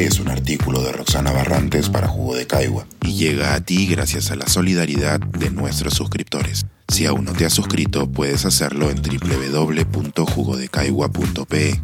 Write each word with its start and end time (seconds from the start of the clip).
Es 0.00 0.18
un 0.18 0.28
artículo 0.28 0.80
de 0.80 0.92
Roxana 0.92 1.30
Barrantes 1.30 1.90
para 1.90 2.08
Jugo 2.08 2.34
de 2.34 2.46
Caigua 2.46 2.86
y 3.02 3.16
llega 3.16 3.52
a 3.52 3.60
ti 3.60 3.86
gracias 3.86 4.30
a 4.30 4.34
la 4.34 4.48
solidaridad 4.48 5.20
de 5.20 5.50
nuestros 5.50 5.92
suscriptores. 5.92 6.64
Si 6.88 7.04
aún 7.04 7.26
no 7.26 7.34
te 7.34 7.44
has 7.44 7.52
suscrito, 7.52 8.10
puedes 8.10 8.46
hacerlo 8.46 8.88
en 8.88 9.02
www.jugodecaigua.pe. 9.02 11.82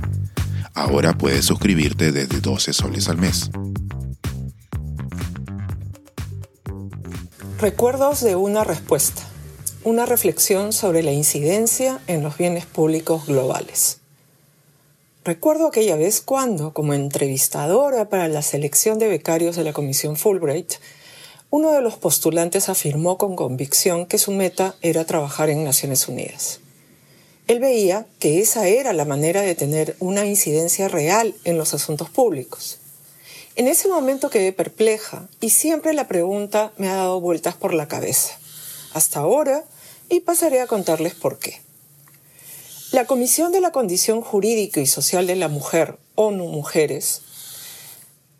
Ahora 0.73 1.19
puedes 1.19 1.45
suscribirte 1.45 2.11
desde 2.11 2.41
12 2.41 2.73
soles 2.73 3.11
al 3.11 3.19
mes. 3.19 3.51
Recuerdos 7.61 8.23
de 8.23 8.35
una 8.35 8.65
respuesta. 8.65 9.21
Una 9.85 10.07
reflexión 10.07 10.73
sobre 10.73 11.03
la 11.03 11.13
incidencia 11.13 12.01
en 12.07 12.23
los 12.23 12.39
bienes 12.39 12.65
públicos 12.65 13.27
globales. 13.27 14.01
Recuerdo 15.27 15.67
aquella 15.67 15.97
vez 15.97 16.21
cuando, 16.21 16.73
como 16.73 16.95
entrevistadora 16.95 18.09
para 18.09 18.29
la 18.29 18.43
selección 18.43 19.01
de 19.01 19.09
becarios 19.09 19.57
de 19.57 19.65
la 19.65 19.73
Comisión 19.73 20.15
Fulbright, 20.17 20.75
uno 21.51 21.73
de 21.73 21.81
los 21.81 21.97
postulantes 21.97 22.69
afirmó 22.69 23.19
con 23.19 23.35
convicción 23.35 24.07
que 24.07 24.19
su 24.19 24.31
meta 24.31 24.77
era 24.83 25.05
trabajar 25.05 25.51
en 25.51 25.65
Naciones 25.65 26.07
Unidas. 26.07 26.61
Él 27.49 27.59
veía 27.59 28.07
que 28.21 28.41
esa 28.41 28.69
era 28.69 28.93
la 28.93 29.05
manera 29.05 29.41
de 29.41 29.57
tener 29.57 29.97
una 29.99 30.27
incidencia 30.27 30.87
real 30.87 31.35
en 31.43 31.59
los 31.59 31.75
asuntos 31.75 32.09
públicos. 32.09 32.79
En 33.57 33.67
ese 33.67 33.89
momento 33.89 34.31
quedé 34.31 34.53
perpleja 34.53 35.27
y 35.41 35.51
siempre 35.51 35.93
la 35.93 36.07
pregunta 36.07 36.73
me 36.79 36.89
ha 36.89 36.95
dado 36.95 37.21
vueltas 37.21 37.57
por 37.57 37.75
la 37.75 37.89
cabeza. 37.89 38.39
Hasta 38.95 39.19
ahora, 39.19 39.65
y 40.09 40.21
pasaré 40.21 40.61
a 40.61 40.69
contarles 40.69 41.17
por 41.17 41.41
qué. 41.41 41.66
La 42.97 43.05
Comisión 43.05 43.53
de 43.53 43.61
la 43.61 43.73
Condición 43.73 44.23
Jurídica 44.23 44.81
y 44.81 44.87
Social 44.87 45.27
de 45.27 45.37
la 45.37 45.49
Mujer, 45.49 45.99
ONU 46.15 46.47
Mujeres, 46.47 47.21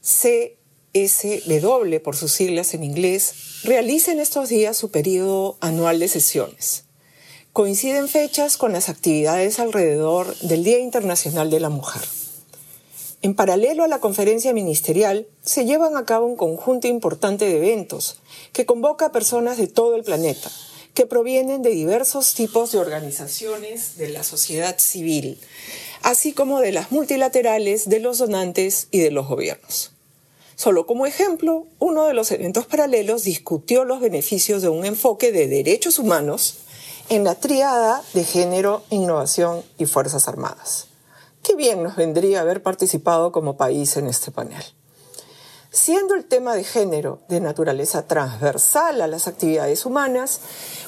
CSW 0.01 1.99
por 2.03 2.17
sus 2.17 2.33
siglas 2.33 2.73
en 2.73 2.83
inglés, 2.83 3.35
realiza 3.65 4.13
en 4.13 4.19
estos 4.19 4.49
días 4.49 4.75
su 4.79 4.91
periodo 4.91 5.59
anual 5.61 5.99
de 5.99 6.09
sesiones. 6.09 6.85
Coinciden 7.53 8.09
fechas 8.09 8.57
con 8.57 8.73
las 8.73 8.89
actividades 8.89 9.61
alrededor 9.61 10.35
del 10.39 10.65
Día 10.65 10.79
Internacional 10.79 11.51
de 11.51 11.61
la 11.61 11.69
Mujer. 11.69 12.01
En 13.21 13.35
paralelo 13.35 13.85
a 13.85 13.89
la 13.89 14.01
conferencia 14.01 14.55
ministerial, 14.55 15.27
se 15.45 15.67
llevan 15.67 15.99
a 15.99 16.07
cabo 16.07 16.25
un 16.25 16.37
conjunto 16.37 16.89
importante 16.89 17.45
de 17.45 17.59
eventos 17.59 18.21
que 18.55 18.65
convoca 18.65 19.05
a 19.05 19.13
personas 19.13 19.59
de 19.59 19.67
todo 19.67 19.97
el 19.97 20.03
planeta, 20.03 20.51
que 20.97 21.07
provienen 21.07 21.61
de 21.61 21.71
diversos 21.71 22.33
tipos 22.33 22.73
de 22.73 22.79
organizaciones 22.79 23.99
de 23.99 24.09
la 24.09 24.25
sociedad 24.25 24.79
civil, 24.79 25.39
así 26.03 26.33
como 26.33 26.61
de 26.61 26.73
las 26.73 26.91
multilaterales, 26.91 27.91
de 27.91 28.01
los 28.01 28.17
donantes 28.17 28.89
y 28.91 29.01
de 29.01 29.11
los 29.11 29.29
gobiernos. 29.29 29.93
Solo 30.55 30.87
como 30.87 31.05
ejemplo, 31.05 31.67
uno 31.79 32.07
de 32.07 32.15
los 32.15 32.33
eventos 32.33 32.65
paralelos 32.65 33.25
discutió 33.25 33.85
los 33.85 34.01
beneficios 34.01 34.63
de 34.63 34.71
un 34.71 34.87
enfoque 34.87 35.33
de 35.33 35.49
derechos 35.49 35.99
humanos 35.99 36.61
en 37.11 37.25
la 37.25 37.35
triada 37.35 38.03
de 38.15 38.25
género, 38.25 38.83
innovación 38.89 39.63
y 39.77 39.85
Fuerzas 39.85 40.29
Armadas. 40.29 40.87
Qué 41.43 41.55
bien 41.57 41.83
nos 41.83 41.97
vendría 41.97 42.41
haber 42.41 42.63
participado 42.63 43.33
como 43.33 43.59
país 43.59 43.99
en 43.99 44.07
este 44.07 44.31
panel. 44.31 44.65
Siendo 45.77 46.15
el 46.15 46.25
tema 46.25 46.55
de 46.55 46.65
género 46.65 47.19
de 47.29 47.39
naturaleza 47.39 48.07
transversal 48.07 49.03
a 49.03 49.07
las 49.07 49.29
actividades 49.29 49.85
humanas, 49.85 50.41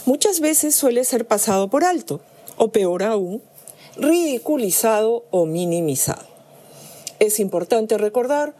muchas 0.06 0.40
veces 0.40 0.74
suele 0.74 1.04
ser 1.04 1.26
pasado 1.26 1.68
por 1.68 1.84
alto, 1.84 2.22
o 2.56 2.68
peor 2.68 3.02
aún, 3.02 3.42
ridiculizado 3.98 5.26
o 5.30 5.44
minimizado. 5.44 6.24
Es 7.18 7.38
importante 7.38 7.98
recordar 7.98 8.54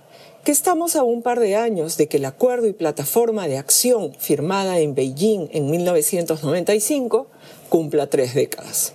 que 0.45 0.53
estamos 0.53 0.97
a 0.97 1.03
un 1.03 1.23
par 1.23 1.41
de 1.41 1.57
años 1.57 1.97
de 1.97 2.09
que 2.09 2.19
el 2.19 2.27
acuerdo 2.27 2.67
y 2.67 2.75
plataforma 2.75 3.49
de 3.49 3.57
acción 3.57 4.13
firmada 4.19 4.81
en 4.81 4.95
Beijing 4.95 5.49
en 5.53 5.71
1995 5.71 7.29
cumpla 7.71 8.07
tres 8.07 8.35
décadas. 8.35 8.93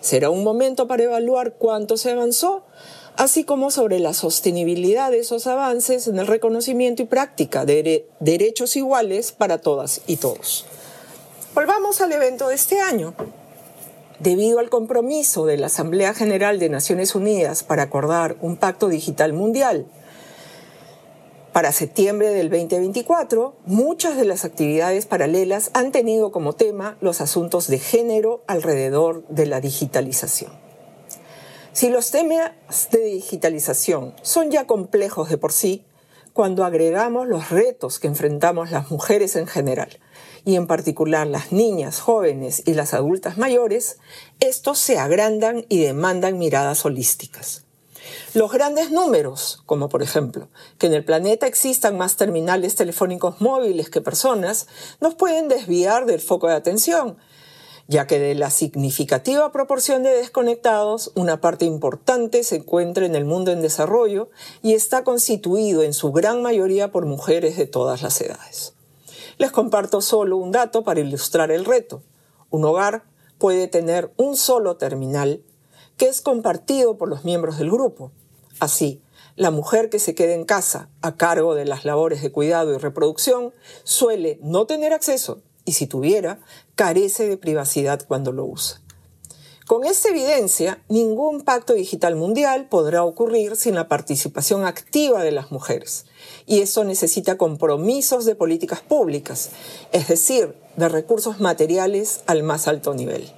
Será 0.00 0.30
un 0.30 0.42
momento 0.42 0.88
para 0.88 1.02
evaluar 1.02 1.56
cuánto 1.58 1.98
se 1.98 2.10
avanzó, 2.10 2.64
así 3.20 3.44
como 3.44 3.70
sobre 3.70 3.98
la 3.98 4.14
sostenibilidad 4.14 5.10
de 5.10 5.18
esos 5.18 5.46
avances 5.46 6.08
en 6.08 6.18
el 6.18 6.26
reconocimiento 6.26 7.02
y 7.02 7.04
práctica 7.04 7.66
de 7.66 8.08
derechos 8.18 8.76
iguales 8.76 9.32
para 9.32 9.58
todas 9.58 10.00
y 10.06 10.16
todos. 10.16 10.64
Volvamos 11.54 12.00
al 12.00 12.12
evento 12.12 12.48
de 12.48 12.54
este 12.54 12.80
año. 12.80 13.12
Debido 14.20 14.58
al 14.58 14.70
compromiso 14.70 15.44
de 15.44 15.58
la 15.58 15.66
Asamblea 15.66 16.14
General 16.14 16.58
de 16.58 16.70
Naciones 16.70 17.14
Unidas 17.14 17.62
para 17.62 17.82
acordar 17.82 18.36
un 18.40 18.56
pacto 18.56 18.88
digital 18.88 19.34
mundial 19.34 19.84
para 21.52 21.72
septiembre 21.72 22.30
del 22.30 22.48
2024, 22.48 23.54
muchas 23.66 24.16
de 24.16 24.24
las 24.24 24.46
actividades 24.46 25.04
paralelas 25.04 25.70
han 25.74 25.92
tenido 25.92 26.32
como 26.32 26.54
tema 26.54 26.96
los 27.02 27.20
asuntos 27.20 27.68
de 27.68 27.80
género 27.80 28.42
alrededor 28.46 29.26
de 29.28 29.44
la 29.44 29.60
digitalización. 29.60 30.69
Si 31.72 31.88
los 31.88 32.10
temas 32.10 32.52
de 32.90 33.04
digitalización 33.04 34.14
son 34.22 34.50
ya 34.50 34.66
complejos 34.66 35.28
de 35.28 35.38
por 35.38 35.52
sí, 35.52 35.84
cuando 36.32 36.64
agregamos 36.64 37.28
los 37.28 37.50
retos 37.50 37.98
que 37.98 38.08
enfrentamos 38.08 38.70
las 38.70 38.90
mujeres 38.90 39.36
en 39.36 39.46
general, 39.46 40.00
y 40.44 40.56
en 40.56 40.66
particular 40.66 41.26
las 41.26 41.52
niñas, 41.52 42.00
jóvenes 42.00 42.62
y 42.66 42.74
las 42.74 42.94
adultas 42.94 43.38
mayores, 43.38 43.98
estos 44.40 44.78
se 44.78 44.98
agrandan 44.98 45.64
y 45.68 45.78
demandan 45.78 46.38
miradas 46.38 46.84
holísticas. 46.84 47.64
Los 48.34 48.50
grandes 48.50 48.90
números, 48.90 49.62
como 49.66 49.88
por 49.88 50.02
ejemplo 50.02 50.48
que 50.78 50.86
en 50.86 50.94
el 50.94 51.04
planeta 51.04 51.46
existan 51.46 51.96
más 51.96 52.16
terminales 52.16 52.74
telefónicos 52.74 53.40
móviles 53.40 53.90
que 53.90 54.00
personas, 54.00 54.66
nos 55.00 55.14
pueden 55.14 55.48
desviar 55.48 56.06
del 56.06 56.20
foco 56.20 56.48
de 56.48 56.54
atención, 56.54 57.18
ya 57.90 58.06
que 58.06 58.20
de 58.20 58.36
la 58.36 58.50
significativa 58.50 59.50
proporción 59.50 60.04
de 60.04 60.10
desconectados, 60.10 61.10
una 61.16 61.40
parte 61.40 61.64
importante 61.64 62.44
se 62.44 62.58
encuentra 62.58 63.04
en 63.04 63.16
el 63.16 63.24
mundo 63.24 63.50
en 63.50 63.62
desarrollo 63.62 64.30
y 64.62 64.74
está 64.74 65.02
constituido 65.02 65.82
en 65.82 65.92
su 65.92 66.12
gran 66.12 66.40
mayoría 66.40 66.92
por 66.92 67.04
mujeres 67.04 67.56
de 67.56 67.66
todas 67.66 68.00
las 68.02 68.20
edades. 68.20 68.74
Les 69.38 69.50
comparto 69.50 70.00
solo 70.02 70.36
un 70.36 70.52
dato 70.52 70.84
para 70.84 71.00
ilustrar 71.00 71.50
el 71.50 71.64
reto. 71.64 72.04
Un 72.48 72.64
hogar 72.64 73.02
puede 73.38 73.66
tener 73.66 74.12
un 74.16 74.36
solo 74.36 74.76
terminal 74.76 75.42
que 75.96 76.06
es 76.06 76.20
compartido 76.20 76.96
por 76.96 77.08
los 77.08 77.24
miembros 77.24 77.58
del 77.58 77.72
grupo. 77.72 78.12
Así, 78.60 79.02
la 79.34 79.50
mujer 79.50 79.90
que 79.90 79.98
se 79.98 80.14
queda 80.14 80.34
en 80.34 80.44
casa 80.44 80.90
a 81.02 81.16
cargo 81.16 81.56
de 81.56 81.64
las 81.64 81.84
labores 81.84 82.22
de 82.22 82.30
cuidado 82.30 82.72
y 82.72 82.78
reproducción 82.78 83.52
suele 83.82 84.38
no 84.42 84.66
tener 84.66 84.92
acceso 84.92 85.42
y 85.64 85.72
si 85.72 85.86
tuviera, 85.86 86.40
carece 86.74 87.28
de 87.28 87.36
privacidad 87.36 88.00
cuando 88.06 88.32
lo 88.32 88.44
usa. 88.44 88.80
Con 89.70 89.84
esta 89.84 90.08
evidencia, 90.08 90.82
ningún 90.88 91.42
pacto 91.42 91.74
digital 91.74 92.16
mundial 92.16 92.66
podrá 92.68 93.04
ocurrir 93.04 93.54
sin 93.54 93.76
la 93.76 93.86
participación 93.86 94.64
activa 94.64 95.22
de 95.22 95.30
las 95.30 95.52
mujeres. 95.52 96.06
Y 96.44 96.60
eso 96.60 96.82
necesita 96.82 97.38
compromisos 97.38 98.24
de 98.24 98.34
políticas 98.34 98.80
públicas, 98.80 99.50
es 99.92 100.08
decir, 100.08 100.56
de 100.74 100.88
recursos 100.88 101.38
materiales 101.38 102.22
al 102.26 102.42
más 102.42 102.66
alto 102.66 102.94
nivel. 102.94 103.30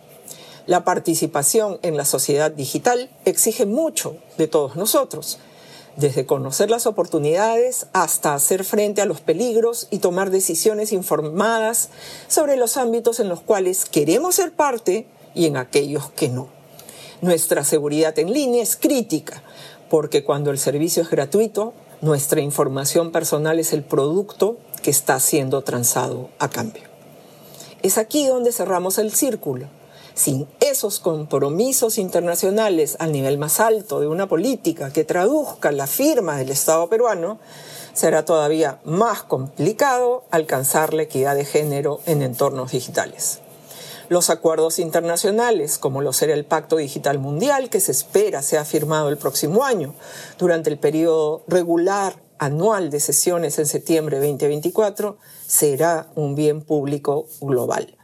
La 0.64 0.84
participación 0.84 1.78
en 1.82 1.98
la 1.98 2.06
sociedad 2.06 2.50
digital 2.50 3.10
exige 3.26 3.66
mucho 3.66 4.16
de 4.38 4.46
todos 4.46 4.74
nosotros, 4.74 5.38
desde 5.96 6.26
conocer 6.26 6.70
las 6.70 6.86
oportunidades 6.86 7.86
hasta 7.92 8.34
hacer 8.34 8.64
frente 8.64 9.02
a 9.02 9.06
los 9.06 9.20
peligros 9.20 9.88
y 9.90 9.98
tomar 9.98 10.30
decisiones 10.30 10.92
informadas 10.92 11.90
sobre 12.28 12.56
los 12.56 12.76
ámbitos 12.76 13.20
en 13.20 13.28
los 13.28 13.40
cuales 13.40 13.84
queremos 13.84 14.36
ser 14.36 14.52
parte 14.52 15.06
y 15.34 15.46
en 15.46 15.56
aquellos 15.56 16.10
que 16.10 16.28
no. 16.28 16.48
Nuestra 17.20 17.64
seguridad 17.64 18.18
en 18.18 18.32
línea 18.32 18.62
es 18.62 18.76
crítica, 18.76 19.42
porque 19.90 20.24
cuando 20.24 20.50
el 20.50 20.58
servicio 20.58 21.02
es 21.02 21.10
gratuito, 21.10 21.74
nuestra 22.00 22.40
información 22.40 23.12
personal 23.12 23.60
es 23.60 23.72
el 23.72 23.84
producto 23.84 24.56
que 24.82 24.90
está 24.90 25.20
siendo 25.20 25.62
transado 25.62 26.30
a 26.38 26.48
cambio. 26.48 26.82
Es 27.82 27.98
aquí 27.98 28.26
donde 28.26 28.52
cerramos 28.52 28.98
el 28.98 29.12
círculo 29.12 29.68
sin 30.14 30.46
esos 30.60 31.00
compromisos 31.00 31.98
internacionales 31.98 32.96
al 32.98 33.12
nivel 33.12 33.38
más 33.38 33.60
alto 33.60 34.00
de 34.00 34.08
una 34.08 34.28
política 34.28 34.92
que 34.92 35.04
traduzca 35.04 35.72
la 35.72 35.86
firma 35.86 36.36
del 36.36 36.50
Estado 36.50 36.88
peruano, 36.88 37.38
será 37.92 38.24
todavía 38.24 38.80
más 38.84 39.22
complicado 39.22 40.24
alcanzar 40.30 40.94
la 40.94 41.02
equidad 41.02 41.34
de 41.34 41.44
género 41.44 42.00
en 42.06 42.22
entornos 42.22 42.72
digitales. 42.72 43.40
Los 44.08 44.28
acuerdos 44.28 44.78
internacionales, 44.78 45.78
como 45.78 46.02
lo 46.02 46.12
será 46.12 46.34
el 46.34 46.44
Pacto 46.44 46.76
Digital 46.76 47.18
Mundial, 47.18 47.70
que 47.70 47.80
se 47.80 47.92
espera 47.92 48.42
sea 48.42 48.64
firmado 48.64 49.08
el 49.08 49.16
próximo 49.16 49.64
año, 49.64 49.94
durante 50.38 50.68
el 50.68 50.78
periodo 50.78 51.44
regular 51.48 52.16
anual 52.38 52.90
de 52.90 53.00
sesiones 53.00 53.58
en 53.58 53.66
septiembre 53.66 54.18
de 54.18 54.26
2024, 54.26 55.16
será 55.46 56.10
un 56.14 56.34
bien 56.34 56.60
público 56.60 57.26
global 57.40 57.96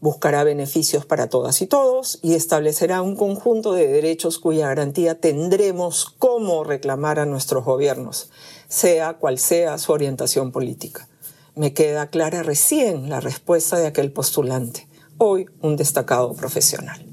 buscará 0.00 0.44
beneficios 0.44 1.06
para 1.06 1.28
todas 1.28 1.62
y 1.62 1.66
todos 1.66 2.18
y 2.22 2.34
establecerá 2.34 3.02
un 3.02 3.16
conjunto 3.16 3.72
de 3.72 3.86
derechos 3.86 4.38
cuya 4.38 4.68
garantía 4.68 5.20
tendremos 5.20 6.14
cómo 6.18 6.64
reclamar 6.64 7.18
a 7.18 7.26
nuestros 7.26 7.64
gobiernos, 7.64 8.30
sea 8.68 9.14
cual 9.14 9.38
sea 9.38 9.78
su 9.78 9.92
orientación 9.92 10.52
política. 10.52 11.08
Me 11.54 11.72
queda 11.72 12.08
clara 12.08 12.42
recién 12.42 13.08
la 13.08 13.20
respuesta 13.20 13.78
de 13.78 13.86
aquel 13.86 14.12
postulante, 14.12 14.88
hoy 15.18 15.46
un 15.62 15.76
destacado 15.76 16.34
profesional. 16.34 17.04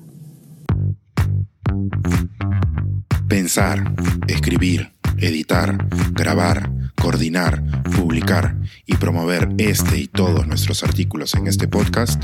Pensar, 3.27 3.95
escribir, 4.27 4.93
editar, 5.17 5.87
grabar, 6.11 6.69
coordinar, 7.01 7.63
publicar 7.95 8.57
y 8.85 8.97
promover 8.97 9.49
este 9.57 9.97
y 9.97 10.07
todos 10.07 10.45
nuestros 10.47 10.83
artículos 10.83 11.33
en 11.35 11.47
este 11.47 11.67
podcast 11.67 12.23